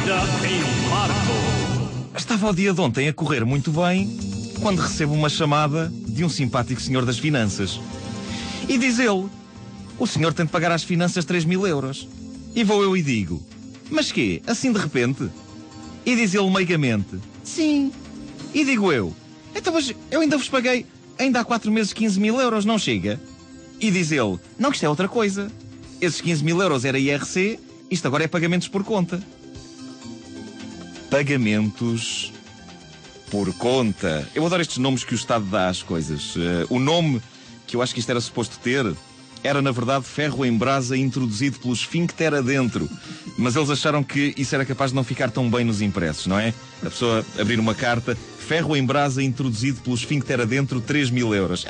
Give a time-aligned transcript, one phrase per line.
[0.00, 0.16] Vida
[0.48, 2.16] em Marco.
[2.16, 4.08] Estava o dia de ontem a correr muito bem
[4.62, 7.78] quando recebo uma chamada de um simpático senhor das finanças.
[8.66, 9.28] E diz ele:
[9.98, 12.08] O senhor tem de pagar às finanças 3 mil euros.
[12.54, 13.42] E vou eu e digo:
[13.90, 14.40] Mas quê?
[14.46, 15.28] Assim de repente?
[16.06, 17.92] E diz ele meigamente: Sim.
[18.54, 19.14] E digo eu:
[19.54, 20.86] Então, mas eu ainda vos paguei,
[21.18, 23.20] ainda há 4 meses 15 mil euros, não chega?
[23.78, 25.50] E diz ele: Não, que isto é outra coisa.
[26.00, 27.60] Esses 15 mil euros era IRC,
[27.90, 29.22] isto agora é pagamentos por conta.
[31.10, 32.32] Pagamentos
[33.30, 34.26] por conta.
[34.34, 36.36] Eu adoro estes nomes que o Estado dá às coisas.
[36.36, 37.20] Uh, o nome
[37.66, 38.86] que eu acho que isto era suposto ter
[39.42, 42.88] era, na verdade, ferro em brasa introduzido pelo esfíncter adentro.
[43.38, 46.38] Mas eles acharam que isso era capaz de não ficar tão bem nos impressos, não
[46.38, 46.52] é?
[46.82, 51.64] A pessoa abrir uma carta, ferro em brasa introduzido pelo esfíncter adentro, 3 mil euros.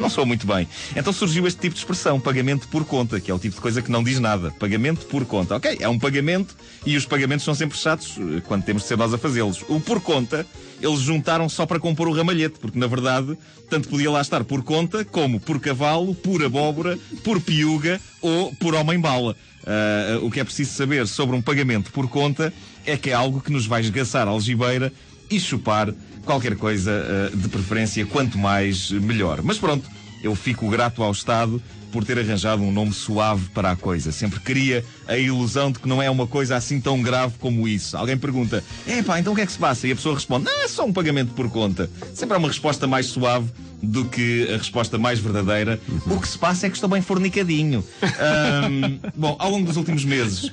[0.00, 0.66] Não soa muito bem.
[0.96, 3.82] Então surgiu este tipo de expressão, pagamento por conta, que é o tipo de coisa
[3.82, 4.50] que não diz nada.
[4.58, 5.56] Pagamento por conta.
[5.56, 6.56] Ok, é um pagamento
[6.86, 9.62] e os pagamentos são sempre chatos eh, quando temos de ser nós a fazê-los.
[9.68, 10.46] O por conta,
[10.80, 13.36] eles juntaram só para compor o ramalhete, porque na verdade,
[13.68, 18.74] tanto podia lá estar por conta, como por cavalo, por abóbora, por piuga ou por
[18.74, 19.36] homem-bala.
[19.60, 22.50] Uh, o que é preciso saber sobre um pagamento por conta
[22.86, 24.90] é que é algo que nos vai esgaçar a algibeira
[25.30, 25.92] e chupar
[26.24, 29.40] qualquer coisa uh, de preferência, quanto mais melhor.
[29.42, 29.88] Mas pronto,
[30.22, 34.12] eu fico grato ao Estado por ter arranjado um nome suave para a coisa.
[34.12, 37.96] Sempre queria a ilusão de que não é uma coisa assim tão grave como isso.
[37.96, 39.86] Alguém pergunta, é pá, então o que é que se passa?
[39.88, 41.90] E a pessoa responde, é só um pagamento por conta.
[42.14, 43.48] Sempre há uma resposta mais suave
[43.82, 45.80] do que a resposta mais verdadeira.
[46.06, 47.84] O que se passa é que estou bem fornicadinho.
[48.02, 50.52] um, bom, ao longo dos últimos meses,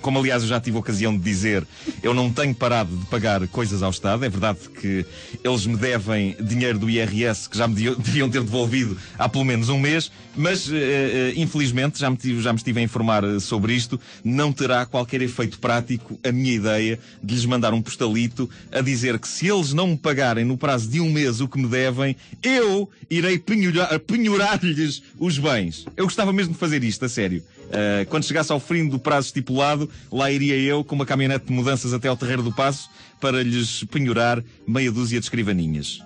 [0.00, 1.66] como aliás eu já tive ocasião de dizer,
[2.02, 4.24] eu não tenho parado de pagar coisas ao Estado.
[4.24, 5.04] É verdade que
[5.42, 9.68] eles me devem dinheiro do IRS que já me deviam ter devolvido há pelo menos
[9.68, 10.72] um mês, mas uh,
[11.36, 14.00] infelizmente já me, tive, já me estive a informar eh, sobre isto.
[14.24, 19.18] Não terá qualquer efeito prático a minha ideia de lhes mandar um postalito a dizer
[19.18, 22.16] que se eles não me pagarem no prazo de um mês o que me devem,
[22.42, 25.86] eu irei penhorar-lhes os bens.
[25.96, 27.42] Eu gostava mesmo de fazer isto, a sério.
[27.70, 31.52] Uh, quando chegasse ao fim do prazo estipulado, lá iria eu com uma caminhonete de
[31.52, 36.02] mudanças até ao Terreiro do Passo para lhes penhorar meia dúzia de escrivaninhas.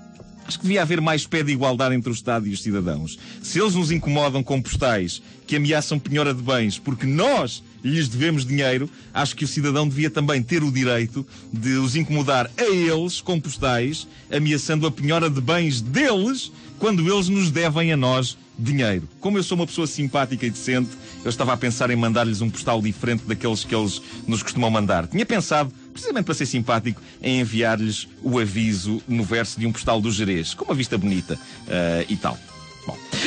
[0.46, 3.18] Acho que devia haver mais pé de igualdade entre o Estado e os cidadãos.
[3.42, 8.46] Se eles nos incomodam com postais que ameaçam penhora de bens porque nós lhes devemos
[8.46, 13.20] dinheiro, acho que o cidadão devia também ter o direito de os incomodar a eles
[13.20, 19.08] com postais, ameaçando a penhora de bens deles quando eles nos devem a nós dinheiro.
[19.20, 20.90] Como eu sou uma pessoa simpática e decente,
[21.24, 25.06] eu estava a pensar em mandar-lhes um postal diferente daqueles que eles nos costumam mandar.
[25.06, 30.00] Tinha pensado, precisamente para ser simpático, em enviar-lhes o aviso no verso de um postal
[30.00, 32.38] do Jerez, com uma vista bonita uh, e tal.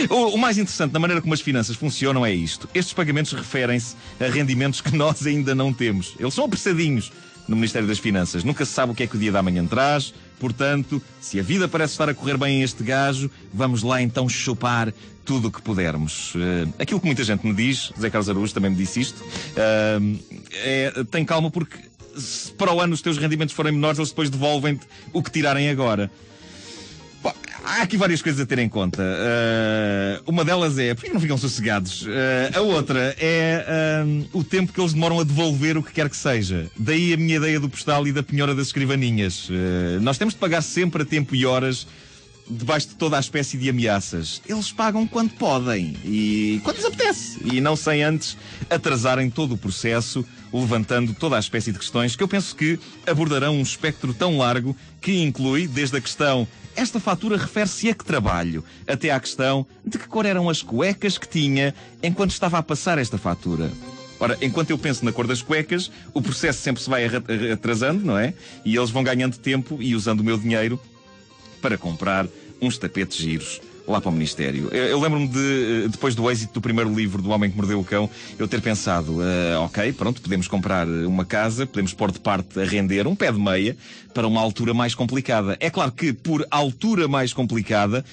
[0.09, 2.69] O, o, mais interessante na maneira como as finanças funcionam é isto.
[2.73, 6.15] Estes pagamentos referem-se a rendimentos que nós ainda não temos.
[6.19, 7.11] Eles são apressadinhos
[7.47, 8.43] no Ministério das Finanças.
[8.43, 10.13] Nunca se sabe o que é que o dia da manhã traz.
[10.39, 14.27] Portanto, se a vida parece estar a correr bem a este gajo, vamos lá então
[14.29, 14.93] chupar
[15.25, 16.35] tudo o que pudermos.
[16.35, 20.19] Uh, aquilo que muita gente me diz, Zé Carlos Araújo também me disse isto, uh,
[20.53, 21.77] é, tem calma porque
[22.17, 25.69] se para o ano os teus rendimentos forem menores, eles depois devolvem-te o que tirarem
[25.69, 26.11] agora.
[27.67, 29.03] Há aqui várias coisas a ter em conta.
[29.03, 32.03] Uh, uma delas é, porque não ficam sossegados?
[32.03, 32.07] Uh,
[32.55, 33.65] a outra é
[34.05, 36.71] uh, o tempo que eles demoram a devolver o que quer que seja.
[36.79, 39.49] Daí a minha ideia do postal e da penhora das escrivaninhas.
[40.01, 41.85] nós temos de pagar sempre a tempo e horas
[42.49, 44.41] debaixo de toda a espécie de ameaças.
[44.47, 47.39] Eles pagam quando podem e quando lhes apetece.
[47.43, 48.37] E não sem antes
[48.69, 53.55] atrasarem todo o processo, levantando toda a espécie de questões que eu penso que abordarão
[53.55, 56.47] um espectro tão largo que inclui desde a questão
[56.77, 58.63] esta fatura refere-se a que trabalho?
[58.87, 61.73] Até à questão de que cor eram as cuecas que tinha
[62.03, 63.71] enquanto estava a passar esta fatura.
[64.19, 67.05] Ora, enquanto eu penso na cor das cuecas, o processo sempre se vai
[67.51, 68.31] atrasando, não é?
[68.63, 70.79] E eles vão ganhando tempo e usando o meu dinheiro
[71.61, 72.27] para comprar
[72.61, 74.67] uns tapetes giros lá para o Ministério.
[74.71, 77.79] Eu, eu lembro-me de, eh, depois do êxito do primeiro livro do Homem que Mordeu
[77.79, 82.19] o Cão, eu ter pensado, uh, ok, pronto, podemos comprar uma casa, podemos pôr de
[82.19, 83.77] parte a render um pé de meia
[84.13, 85.55] para uma altura mais complicada.
[85.59, 88.03] É claro que por altura mais complicada,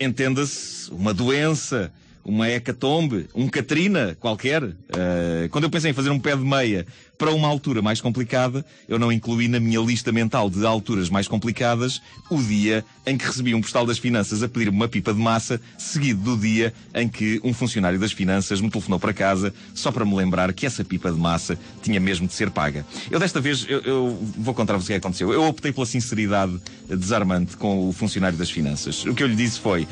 [0.00, 1.92] entenda-se uma doença,
[2.28, 4.62] uma hecatombe, um Katrina qualquer.
[4.62, 6.86] Uh, quando eu pensei em fazer um pé de meia
[7.16, 11.26] para uma altura mais complicada, eu não incluí na minha lista mental de alturas mais
[11.26, 15.18] complicadas o dia em que recebi um postal das finanças a pedir-me uma pipa de
[15.18, 19.90] massa, seguido do dia em que um funcionário das finanças me telefonou para casa só
[19.90, 22.84] para me lembrar que essa pipa de massa tinha mesmo de ser paga.
[23.10, 25.32] Eu desta vez, eu, eu vou contar-vos o que aconteceu.
[25.32, 29.06] Eu optei pela sinceridade desarmante com o funcionário das finanças.
[29.06, 29.88] O que eu lhe disse foi,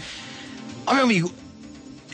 [0.86, 1.32] ó oh, meu amigo,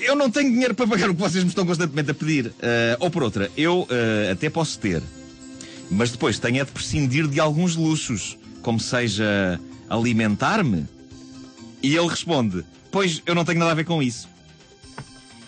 [0.03, 2.47] eu não tenho dinheiro para pagar o que vocês me estão constantemente a pedir.
[2.47, 2.53] Uh,
[3.01, 5.03] ou por outra, eu uh, até posso ter.
[5.91, 10.87] Mas depois tenho é de prescindir de alguns luxos, como seja alimentar-me.
[11.83, 14.29] E ele responde: Pois eu não tenho nada a ver com isso.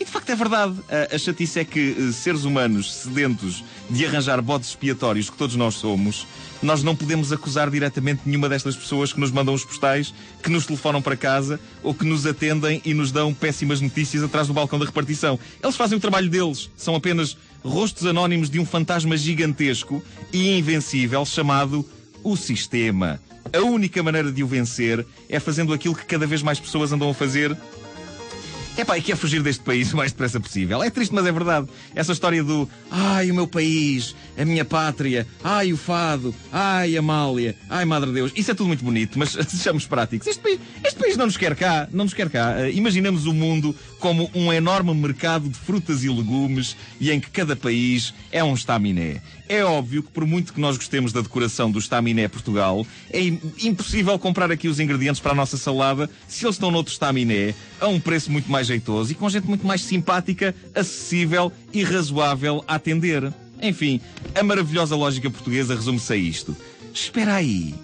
[0.05, 0.75] E de facto é verdade.
[1.11, 5.77] A, chatice é que eh, seres humanos sedentos de arranjar bodes expiatórios que todos nós
[5.77, 6.27] somos,
[6.63, 10.13] nós não podemos acusar diretamente nenhuma destas pessoas que nos mandam os postais,
[10.43, 14.47] que nos telefonam para casa ou que nos atendem e nos dão péssimas notícias atrás
[14.47, 15.41] do balcão da repartição.
[15.63, 16.69] Eles fazem o trabalho deles.
[16.77, 17.35] São apenas
[17.65, 21.83] rostos anónimos de um fantasma gigantesco e invencível chamado
[22.23, 23.19] o sistema.
[23.51, 27.09] A única maneira de o vencer é fazendo aquilo que cada vez mais pessoas andam
[27.09, 27.57] a fazer
[28.77, 30.83] é pá, e quer fugir deste país o mais depressa possível.
[30.83, 31.69] É triste, mas é verdade.
[31.95, 37.57] Essa história do ai, o meu país, a minha pátria, ai, o fado, ai, Amália,
[37.69, 38.33] ai, Madre Deus.
[38.35, 40.27] Isso é tudo muito bonito, mas sejamos práticos.
[40.27, 42.57] Este país, este país não nos quer cá, não nos quer cá.
[42.59, 47.31] Uh, imaginemos o mundo como um enorme mercado de frutas e legumes e em que
[47.31, 49.23] cada país é um estaminé.
[49.49, 53.21] É óbvio que, por muito que nós gostemos da decoração do estaminé Portugal, é
[53.63, 57.89] impossível comprar aqui os ingredientes para a nossa salada se eles estão noutro estaminé, a
[57.89, 62.77] um preço muito mais jeitoso e com gente muito mais simpática, acessível e razoável a
[62.77, 63.33] atender.
[63.65, 64.01] Enfim,
[64.35, 66.55] a maravilhosa lógica portuguesa resume-se a isto.
[66.93, 67.75] Espera aí,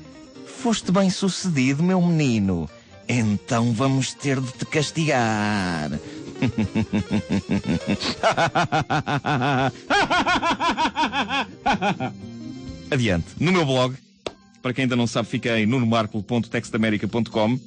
[0.47, 2.69] foste bem sucedido, meu menino.
[3.09, 5.91] Então vamos ter de te castigar.
[12.91, 13.27] Adiante.
[13.38, 13.97] No meu blog,
[14.61, 17.59] para quem ainda não sabe, fica em nunomarco.textamerica.com.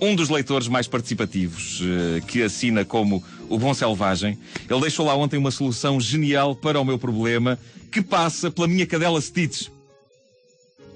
[0.00, 4.38] Um dos leitores mais participativos, eh, que assina como o Bom Selvagem,
[4.70, 7.58] ele deixou lá ontem uma solução genial para o meu problema,
[7.90, 9.68] que passa pela minha cadela Stitch.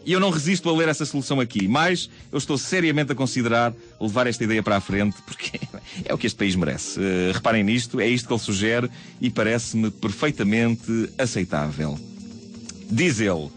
[0.04, 3.72] E eu não resisto a ler essa solução aqui, mas eu estou seriamente a considerar
[4.00, 5.60] levar esta ideia para a frente, porque
[6.04, 6.99] é o que este país merece.
[6.99, 8.90] Uh, reparem nisto, é isto que ele sugere
[9.20, 11.99] e parece-me perfeitamente aceitável.
[12.90, 13.49] Diz ele: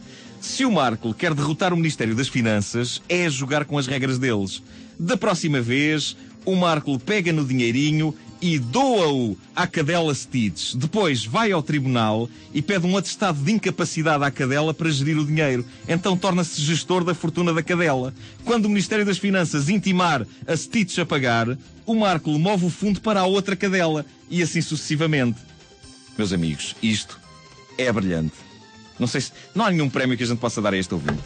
[0.46, 4.62] se o Marco quer derrotar o Ministério das Finanças, é jogar com as regras deles.
[4.98, 6.16] Da próxima vez,
[6.46, 10.76] o Marco pega no dinheirinho e doa-o à cadela Stitch.
[10.76, 15.26] Depois vai ao tribunal e pede um atestado de incapacidade à cadela para gerir o
[15.26, 15.66] dinheiro.
[15.88, 18.14] Então torna-se gestor da fortuna da cadela.
[18.46, 23.02] Quando o Ministério das Finanças intimar a Stitch a pagar, o Marco move o fundo
[23.02, 25.40] para a outra cadela e assim sucessivamente.
[26.16, 27.20] Meus amigos, isto
[27.78, 28.45] é brilhante.
[29.00, 29.32] Não sei se.
[29.54, 31.24] Não há nenhum prémio que a gente possa dar a este ouvinte.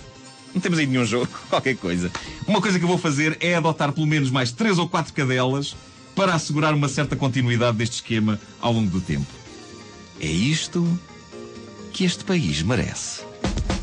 [0.54, 2.12] Não temos aí nenhum jogo, qualquer coisa.
[2.48, 5.76] Uma coisa que eu vou fazer é adotar pelo menos mais três ou quatro cadelas
[6.16, 9.28] para assegurar uma certa continuidade deste esquema ao longo do tempo.
[10.20, 11.00] É isto
[11.94, 13.29] que este país merece.